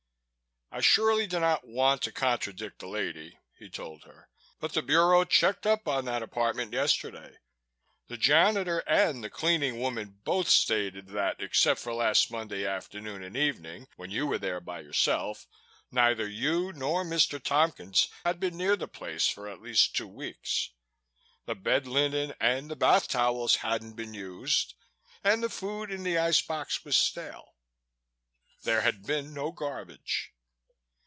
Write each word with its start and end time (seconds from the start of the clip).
"I 0.73 0.79
surely 0.79 1.27
do 1.27 1.37
not 1.41 1.67
want 1.67 2.01
to 2.03 2.13
contradict 2.13 2.81
a 2.81 2.87
lady," 2.87 3.37
he 3.59 3.69
told 3.69 4.05
her, 4.05 4.29
"but 4.61 4.71
the 4.71 4.81
Bureau 4.81 5.25
checked 5.25 5.67
up 5.67 5.85
on 5.85 6.05
that 6.05 6.23
apartment 6.23 6.71
yesterday. 6.71 7.39
The 8.07 8.15
janitor 8.15 8.79
and 8.87 9.21
the 9.21 9.29
cleaning 9.29 9.81
woman 9.81 10.21
both 10.23 10.47
stated 10.47 11.09
that, 11.09 11.41
except 11.41 11.81
for 11.81 11.93
last 11.93 12.31
Monday 12.31 12.65
afternoon 12.65 13.21
and 13.21 13.35
evening 13.35 13.89
when 13.97 14.11
you 14.11 14.25
were 14.25 14.37
there 14.37 14.61
by 14.61 14.79
yourself, 14.79 15.45
neither 15.91 16.25
you 16.25 16.71
nor 16.71 17.03
Mr. 17.03 17.37
Tompkins 17.43 18.07
had 18.23 18.39
been 18.39 18.55
near 18.55 18.77
the 18.77 18.87
place 18.87 19.27
for 19.27 19.49
at 19.49 19.59
least 19.61 19.93
two 19.93 20.07
weeks. 20.07 20.69
The 21.47 21.55
bed 21.55 21.85
linen 21.85 22.33
and 22.39 22.71
the 22.71 22.77
bath 22.77 23.09
towels 23.09 23.57
hadn't 23.57 23.97
been 23.97 24.13
used 24.13 24.73
and 25.21 25.43
the 25.43 25.49
food 25.49 25.91
in 25.91 26.03
the 26.03 26.17
ice 26.17 26.41
box 26.41 26.85
was 26.85 26.95
stale. 26.95 27.55
There 28.63 28.79
had 28.83 29.03
been 29.05 29.33
no 29.33 29.51
garbage." 29.51 30.29